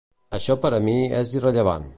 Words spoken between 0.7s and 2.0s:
a mi és irrellevant.